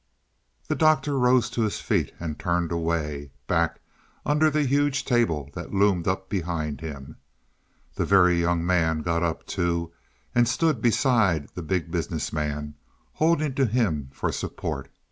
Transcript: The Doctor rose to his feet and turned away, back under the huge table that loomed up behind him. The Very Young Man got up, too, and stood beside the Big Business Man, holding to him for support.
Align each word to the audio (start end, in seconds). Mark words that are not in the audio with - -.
The 0.67 0.73
Doctor 0.73 1.15
rose 1.15 1.47
to 1.51 1.61
his 1.61 1.79
feet 1.79 2.11
and 2.19 2.39
turned 2.39 2.71
away, 2.71 3.29
back 3.45 3.79
under 4.25 4.49
the 4.49 4.63
huge 4.63 5.05
table 5.05 5.51
that 5.53 5.75
loomed 5.75 6.07
up 6.07 6.27
behind 6.27 6.81
him. 6.81 7.17
The 7.93 8.05
Very 8.05 8.41
Young 8.41 8.65
Man 8.65 9.03
got 9.03 9.21
up, 9.21 9.45
too, 9.45 9.91
and 10.33 10.47
stood 10.47 10.81
beside 10.81 11.49
the 11.53 11.61
Big 11.61 11.91
Business 11.91 12.33
Man, 12.33 12.73
holding 13.13 13.53
to 13.53 13.67
him 13.67 14.09
for 14.11 14.31
support. 14.31 14.89